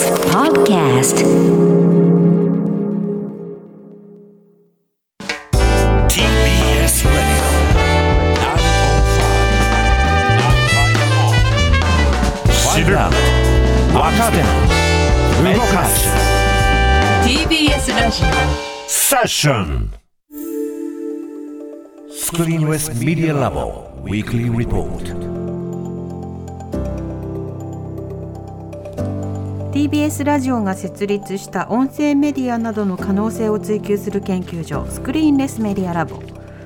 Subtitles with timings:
[0.00, 1.16] TBS Podcast.
[6.08, 7.20] TBS Radio
[12.72, 12.96] 知る
[13.94, 14.38] 若手
[15.52, 16.08] 動かす
[17.22, 18.22] TBS ラジ
[18.88, 19.92] セッション
[22.10, 25.39] スクリーンレスメディアラボウィ
[29.72, 36.20] TBS ラジオが設立した音声メディアなどの可能性を追求する研究所スクリーンレスメディアラボ。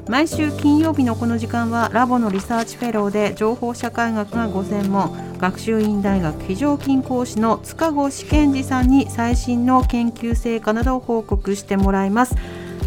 [0.08, 12.34] 毎週金曜日のこの時間はラボのリサーチフェローで情報社会学がご専門学習院大学非常勤講師の塚越健二さんに最新の研究成果などを報告してもらいます。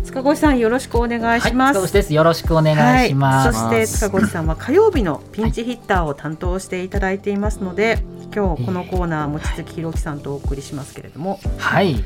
[0.04, 2.14] 塚越さんよろしくお願いします、はい、です。
[2.14, 8.00] よろしくお願いします、はい、そして塚越さんは火曜日のピンチヒッターを担当していただいていますので、
[8.34, 11.40] 今日このコーナー望月弘樹さんとお送りしますけれども。
[11.58, 12.04] はい。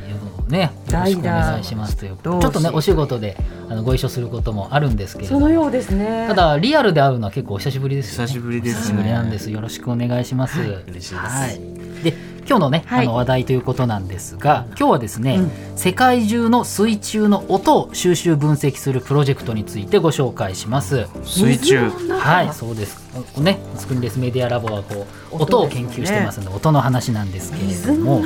[0.47, 1.97] ねよろしくお願いします。
[1.97, 3.37] というちょっとねお仕事で
[3.69, 6.25] あのご一緒することもあるんですけれどそのようですね。
[6.27, 11.80] ただリアルで会うのは結構お久しぶりです、ね、久しぶりです、ね、久しぶりなんですよろしくお願いします、はい、嬉しいです、はい、で
[12.47, 15.41] 今日のね、はい、あの話題ということなんですが今日はですね、う
[15.73, 21.07] ん、世界中の水中の音を収集分析するプロジェクトについてご紹介します。
[21.23, 21.89] 水中。
[21.89, 23.01] はいそうです。
[23.39, 27.57] ねスクリーンレスメディアラボはこう音を研究してますので、ね、音の話なんですけ
[27.91, 28.21] れども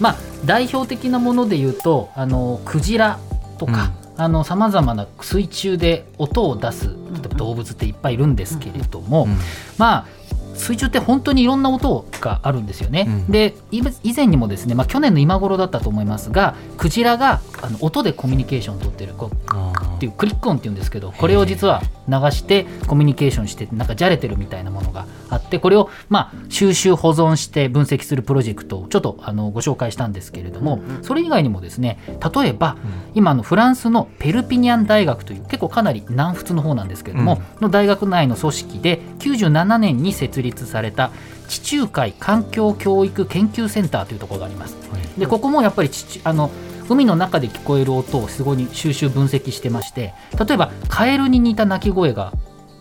[0.00, 3.18] まあ代表的なもので言うとあのクジラ
[3.58, 6.96] とか、うん、さまざまな水中で音を出す
[7.36, 9.38] 動物っていっぱいいるんですけれども、うんうん、
[9.78, 10.06] まあ
[10.54, 13.06] 水中って本当にいろんな音があるんですよね。
[13.08, 13.82] うん、で以
[14.14, 19.56] 前にもですね、まあ、去年の今頃だったと思いますがクジラがあの音でコミュニケーションを取ってるこう
[20.02, 31.98] っていうクリック音っていうんですけどこれを実は流してコミュニケーションしてなんかじゃれてるみたいなものがあってこれをまあ収集保存して分析するプロジェクトをちょっとあのご紹介したんですけれどもそれ以外にもですね
[32.34, 32.76] 例えば
[33.14, 41.12] 今のフランスのペルピニャン大学という結構かなり南仏の方なんですけれども、の大学内の組織で97年に設立された
[41.48, 44.76] 地中海環境教育研究センターというところがあります。
[45.18, 45.90] でここもやっぱり
[46.24, 46.50] あの
[46.92, 50.14] 海の中で聞こえる音をすごい収集分析してまして
[50.46, 52.32] 例えばカエルに似た鳴き声が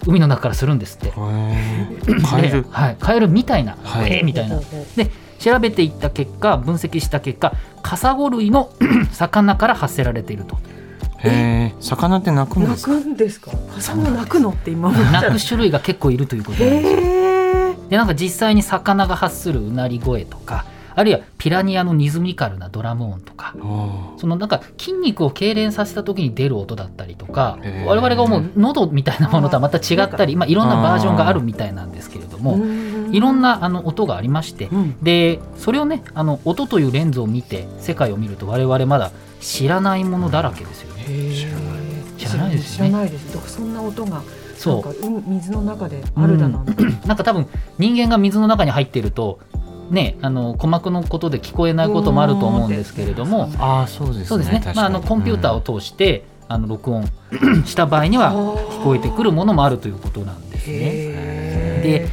[0.07, 1.11] 海の中からするんですって。
[1.11, 4.59] カエル、はい、カエルみたいな、はい、みたいな。
[4.95, 8.71] で調べていった結果分析した結果カサゴ類の
[9.13, 10.57] 魚から発せられていると。
[11.19, 12.93] へえ魚って鳴くんですか？
[12.93, 13.51] 鳴くんですか？
[13.79, 17.75] 魚鳴くのって今鳴く種類が結構いるということなんですよ。
[17.89, 20.65] でなんか実際に魚が発するうなり声とか
[20.95, 23.55] あるいはピラニアのリズミカルなドラム音とか
[24.17, 32.57] そのなんか筋肉を痙攣させた時に出る音だったりとか我々が思う喉みたいなものとはまた違ったりまあ、いろんなバージョンがあるみたいなんですけれども
[33.11, 34.69] いろんなあの音がありまして、
[35.01, 41.05] でそれをねあの音というレンズを見て世界を見ると我々まだ知らないものだらけですよね。
[42.17, 42.89] 知らないですよね。
[42.89, 43.55] 知らないです。
[43.55, 44.21] そんな音が
[44.61, 45.21] そう。
[45.27, 47.47] 水の中であるだなんて、うん、 なんか多分
[47.79, 49.39] 人間が水の中に入っていると
[49.91, 54.73] ね、あの鼓膜のことで聞こえないこともあると思うんですけれども、あそうですね、ね。
[54.73, 57.05] まあ、あのコンピューターを通して、うん、あの録音
[57.65, 61.81] した場合には聞こえてくるものもあるということなんですね。
[61.83, 62.07] で、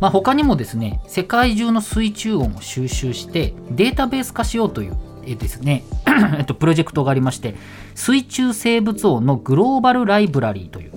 [0.00, 4.96] まあ、他にもですね世界中の水中音を収集してデータベース化しようという
[5.26, 5.84] えですね。
[6.38, 7.54] えっと、プロジェクトがありまして
[7.94, 10.92] 水中生物音のグローバルライブラリーという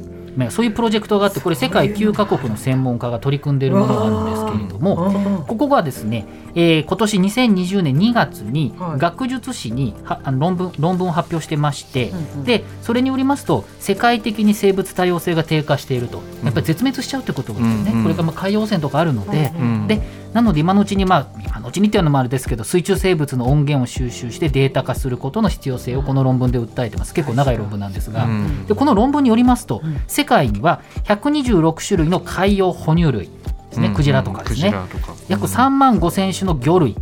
[0.49, 6.25] そういうプロジェクトがあってこれ世界9カ国の専門家が取り組んでいるものがあるんですけれどもここがですね、
[6.55, 12.11] えー、今年2020年2月に学術誌にはあの論文論文を発表してまして、
[12.43, 16.21] でそれによりますと世界的に生物多様性が低下していると。
[16.43, 19.53] やっぱり絶滅しちゃうってことですよね、これがまあ海洋汚染とかあるので、
[19.87, 20.01] で
[20.33, 27.13] なので今のうちにまあ今のうちにっていうのもあれですけど水中生物の音源を収集してデータ化することの必要性をこの論文で訴えてます。
[27.13, 28.27] 結構長い論文なんですが、
[28.67, 33.29] でこの論文によりますと、世界には126種類の海洋哺乳類
[33.69, 34.73] ですね、クジラとかですね、
[35.27, 36.95] 約3万5千種の魚類。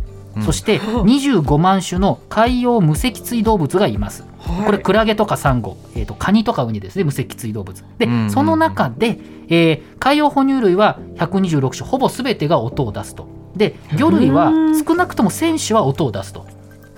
[0.44, 4.24] そして25万種の海洋無脊椎動物がいます。
[4.66, 7.04] これクラゲとかサンゴ、えーと、カニとかウニですね。
[7.04, 7.84] 無脊椎動物。
[7.98, 13.28] で、その中で、えー、海洋哺乳類は126種ほぼ全てが音を出すと。
[13.56, 14.52] で魚類は
[14.86, 16.46] 少なくとも1000種は音を出すと。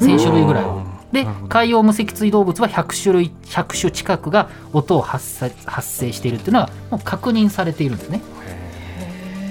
[0.00, 0.64] 1000種類ぐらい。
[1.12, 8.22] で海洋無脊椎動物は100種類100種近くが音を発生しているっていうのはもう確認されているんですね。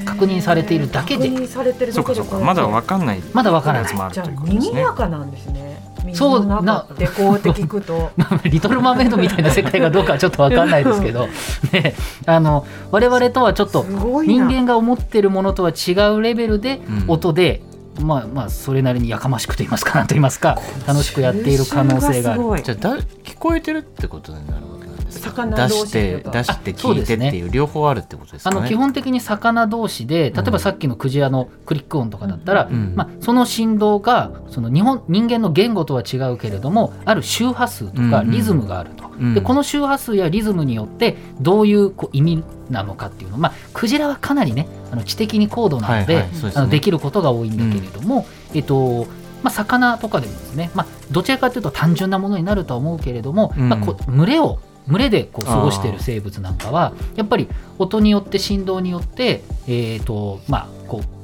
[0.05, 1.29] 確認されているだけで。
[1.29, 3.21] 確認されてるだけでまだわかんない。
[3.33, 4.13] まだわからない。
[4.13, 5.70] じゃあ賑やかなんですね
[6.13, 8.11] そうなでこうって聞くと。
[8.43, 11.27] リトル・マーメイドみたいな世界がどうかはちょっとわかんないですけど、
[11.71, 11.95] ね、
[12.25, 13.85] あの我々とはちょっと
[14.23, 17.61] 人間が思ってるものとは違うレベルで音で
[17.99, 22.55] まあまあそれなりにやかましくと言いますかなんと言いますか楽しくやっている可能性がある。
[22.55, 24.80] るじゃあだ聞こえてるってことになるわ
[25.19, 28.57] 魚同士出して出して聞いてっていう両方あるってことですかね。
[28.57, 32.93] あの基本的に魚同士で例えばさっきのクジラのクリック音とかだったら、うん。
[32.95, 38.31] まあ、その振動がその日本人間の言語とは違うけれどもある周波数とかうんうん。
[38.31, 39.33] リズムがあると、うん。
[39.33, 43.37] でこの周波数やリズムによってどういうこう意味なのかっていうの。
[43.37, 46.51] まあクジラはかなりねあの知的に高度なので,、はいはいですね。
[46.55, 49.07] あのできることが多いんだけれども、えっと
[49.43, 53.69] まあ、魚とかでもですね、まあ、どちらかというと単純なものになるとは思うけれども、うん。
[53.69, 54.59] まあ、こう群れを
[54.91, 57.47] 群れでこう過ごしている生物なんかはやっぱり
[57.77, 60.80] 音によって振動によって、えーとまあ、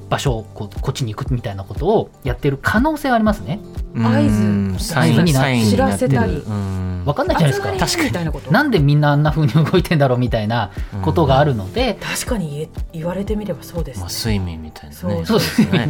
[0.09, 3.59] 場所をこうこっちに行くみたいなことをやってる可能性はありますね。
[3.95, 6.33] 合図うんサイン合図にな知らせたり。
[6.33, 7.03] うん。
[7.05, 7.87] わかんないじゃないですか。
[7.87, 10.71] 集まりみたいなことなんでみんなあんな風に動いてんだろうみたいな
[11.03, 14.01] ことがあるので、確かに言え言われてみればそうですね。
[14.01, 14.09] まあ、。
[14.11, 15.25] 睡眠みたいなね。
[15.25, 15.89] そうですね。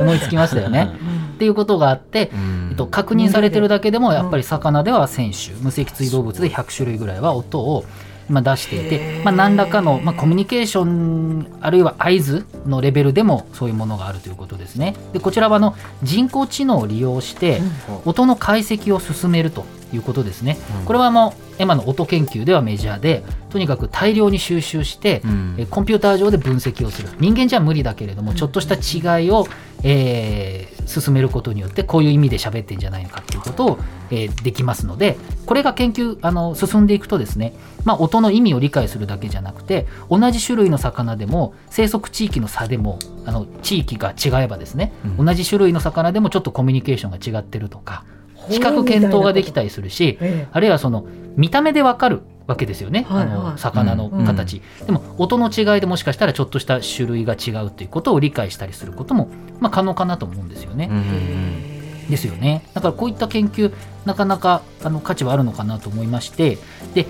[0.00, 0.90] 思いつきましたよね。
[1.34, 2.68] っていうことがあって、うん。
[2.70, 7.84] えっと、確認されてるだけでもやっぱり魚では1000種無脊椎動物で100種類ぐらいは音を
[8.28, 14.94] まあ出していて、まあ、何らかの、まあ、コミュニケーションあるいは合図のレベルでもそういうものがあるということですね。
[15.12, 17.60] でこちらはあの人工知能を利用して
[18.04, 20.58] 音の解析を進めるということですね。
[20.84, 25.54] これはもうエマの音研究ではメジャーでとにかく大量に収集して、うん。
[25.58, 27.08] えコンピューター上で分析をする。
[27.18, 29.46] 人間じゃ無理だけれどもちょっとした違いを、
[29.82, 33.78] えー進めることによってこういう意味で喋ってんじゃないのかっていうことを、
[34.10, 37.54] えーできますのでこれが研究あの進んでいくとですね、
[37.84, 45.26] まあ、音の意味を理解するだけじゃなくて同じ種類の魚でも生息地域の差でもあの地域が違えばですね、うん。
[45.26, 48.04] 同じ種類の魚でもちょっとコミュニケーションが違ってるとか
[48.50, 50.48] 視覚検討ができたりするし、ええ。
[50.50, 51.06] あるいはその
[51.36, 53.36] 見た目でわかるわけですよね、はいはい。
[53.36, 59.28] あの魚の形、でも音の違いでもしかしたらちょっとした種類が違うということを理解したりすることも、
[59.60, 60.88] まあ、可能かなと思うんですよね。
[60.90, 61.78] うんうん
[62.08, 62.62] ですよね。
[62.72, 63.70] だからこういった研究
[64.06, 66.56] なかなかあの価値はあるのかなと思いまして
[66.94, 67.06] で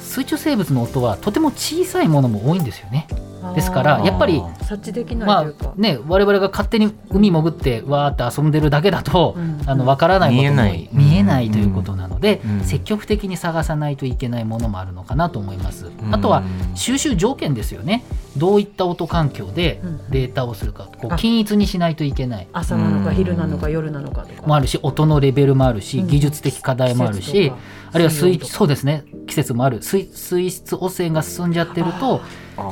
[0.00, 3.08] 水中生物の音はとても小さいものも多いんですよね。
[3.54, 10.88] ですからやっぱり察知できないまあ、ね、我々が勝手に海潜ってわーって遊んでるだけだと、うんあの分からないことも見えない。
[10.92, 15.86] 見えないということなので、うん積極的に探さないといけないものもあるのかなと思います。
[15.86, 16.14] うん。
[16.14, 16.42] あとは
[16.74, 18.04] 収集条件ですよね。
[18.36, 20.10] どういった音環境でうん。
[20.10, 21.16] データをするかこうあ。
[21.16, 22.48] 均一にしないといけない。
[22.52, 23.16] 朝なのかうん。
[23.16, 24.46] 昼なのか夜なのかとか。
[24.46, 26.06] もあるし音のレベルもあるしうん。
[26.06, 27.52] 技術的課題もあるし
[27.92, 29.82] あるいは水そうですね季節もある。
[29.82, 32.20] 水水質汚染が進んじゃってると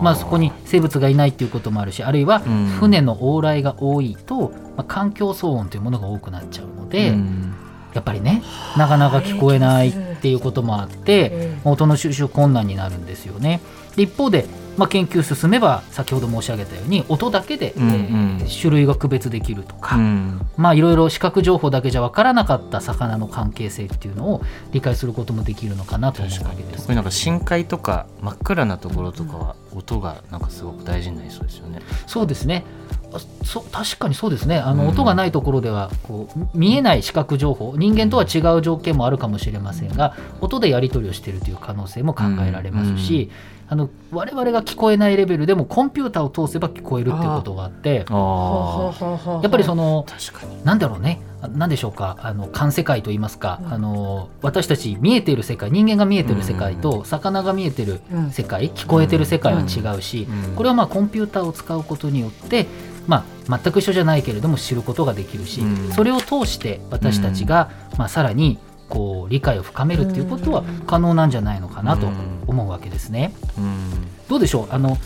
[0.03, 2.67] まあ、そこに生物がいないっていうこともあるしあるいはうん。
[2.67, 7.46] 船の往来が多いと、まあ、環境騒音というものが多くなっちゃうので、うん
[7.95, 8.43] やっぱりね
[8.77, 13.61] なかなか聞こえないっていうこともあって、音の収集困難になるんですよね。
[13.97, 14.47] で一方で、
[14.77, 17.95] まあ、研究進めば先ほど申し上げたように音だけで、うんうん
[18.41, 24.43] えー種類が区別できるとか、うんまあいろいろ視覚情報だけじゃ分からなかった魚の関係性っていうのを
[24.73, 26.91] 理解することもできるのかなと思うわけですこ。
[26.91, 31.81] れなんか深海とか真っ暗なところとかは音がなんかすごく大事になりそうですよね。
[32.07, 32.65] そうですね。
[33.13, 34.59] あそ確かにそうですね。
[34.59, 34.89] あの、うん。
[34.89, 43.31] 音がないところではこう見えない視覚情報人間とは違う条件もあるかもしれませんが音でやり取りをしているという可能性も考えられますし、
[43.69, 50.65] あの我々が聞こえないレベルでもコンピューターを通せば聞こえるっていうことがあってあやっぱりその確かに。
[50.65, 52.17] なんだろうねあなんでしょうか？
[52.21, 58.01] あの環世界といいますか、あの私たち見えている世界人間が見えている世界と魚が見えている
[58.33, 60.55] 世界聞こえている世界は違うし、うん。
[60.55, 62.67] これはまあコンピューターを使うことによって、
[63.07, 65.93] まあ、全く一緒じゃないけれども知ることができるし、うん。
[65.93, 72.09] それを通して私たちが、まあ、さらにこう理解を深めるっていうことは可能なんじゃないのかなと
[72.47, 73.35] 思うわけですね。
[73.59, 74.07] うん。
[74.29, 74.69] どうでしょう？
[74.71, 74.97] あの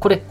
[0.00, 0.22] これ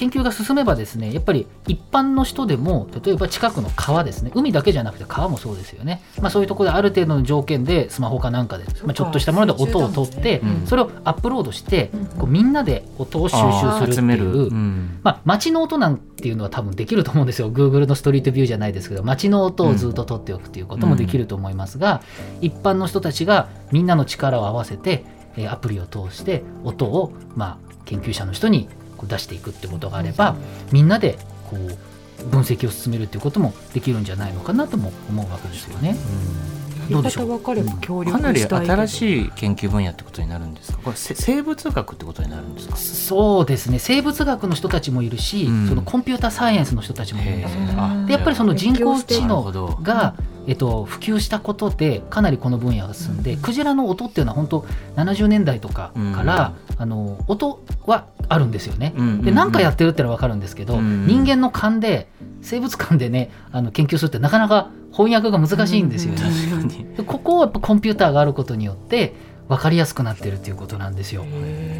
[0.00, 10.66] 研究が進めばですねやっぱり一般の人でも例えば近くの川ですね海だけじゃなくて川もそうですよね、まあ、そういうところである程度の条件でスマホかなんかで、まあ、ちょっとしたもので音を取って、うん。
[10.66, 14.24] それをアップロードして、こうみんなで音を収集するって集める。
[14.24, 15.00] いう、うん。
[15.02, 17.50] まあ、街の音なんていうのは多分できると思うんですよ。
[17.50, 22.02] Google のストリートビューじゃないですけど街の音をずっと取っておくっていうこともできると思いますが、
[22.40, 25.04] 一般の人たちがみんなの力を合わせて、
[25.36, 28.68] えーアプリを通して音を、まあ、研究者の人に
[29.00, 30.36] こう出していくってことがあれば
[30.72, 31.16] みんなで
[31.48, 35.96] こう分析を進めるっていうこともできるんじゃないのかなとも思うわけですよね。
[35.96, 36.59] り
[36.90, 37.40] どうでしょう？
[37.40, 40.78] かれば協力かなり新しい研究分野ってことになるんですか？
[40.78, 42.76] これせ生物学ってことになるんですか？
[42.76, 43.78] そうですね。
[43.78, 45.68] 生物学の人たちもいるし、うん。
[45.68, 47.60] そのコンピューターサイエンスの人たちもいるんですよ
[48.06, 49.44] でやっぱりその人工知能
[49.82, 50.14] が、
[50.46, 54.60] えっと、普及したことでかなりこの分野が進んで、クジラの音っていうのは本当
[54.96, 58.94] 70年代とかから、あの音はあるんですよね。
[58.96, 59.22] うんうんうん。
[59.22, 61.06] で何かやってるってのは分かるんですけど、うん。
[61.06, 62.08] 人間の勘で
[62.42, 66.20] 生物観でねあの研究するってなかなか翻訳が難しいんですよね。
[66.20, 69.14] 確かにでここをやっぱコンピューターがあることによって
[69.48, 71.24] 分かりやすくなってるっていうことなんですよ。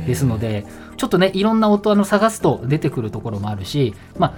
[0.07, 4.35] ですのでちょっとねいろんな音あの探すと出てくるところもあるしまあ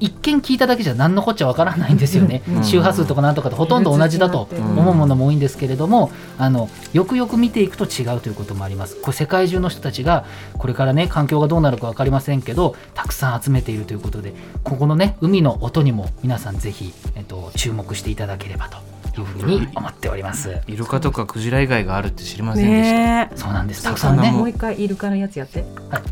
[0.00, 2.64] 一見聞いただけじゃ何のこっちゃわからないんですよね、うん。
[2.64, 4.78] 周波数とかなんとかとほとんど同じだとうん。
[4.78, 8.96] 思うものも多いんですけれどもあのよくよく見ていくと違うということもあります。
[9.00, 10.24] これ世界中の人たちが
[10.58, 20.60] これからね環境がどうなるか分かりませんけどたくさん集めているということでここのね海の音にも皆さんぜひ、えっと、注目していただければというふうに思っております。
[20.66, 23.82] イルカとかクジラ以外があるって知りませんでした、ねそうなんです。
[23.82, 24.32] たくさんね。
[24.32, 25.64] もう一回イルカのやつやって。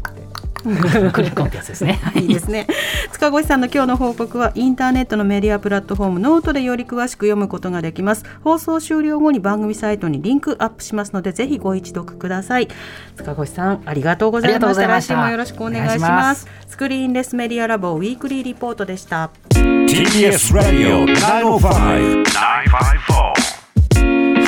[0.03, 0.22] クリ
[0.71, 2.01] ッコンってやつですね。
[2.15, 2.25] えい。
[2.27, 2.67] いですね。
[3.13, 8.25] 塚越さんの今日の報告はインターネットのメディアプラットフォームノートでより詳しく読むことができます。
[8.43, 12.69] 放送終了後に番組サイトにリンクアップしますのでぜひご一読ください。
[13.17, 14.75] 塚越さんありがとうございました。
[14.75, 15.15] ざいました。
[15.15, 19.31] 来週もよろしくお願いしまますスクリーンレスメディアラボウィークリーリポートでした。
[19.53, 23.53] TBS Radio 905 954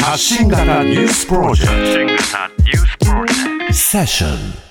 [0.03, 1.85] 発信型ニュースプロジェクト。
[1.85, 3.73] 新型ニュースプロジェクト。
[3.73, 4.64] セッション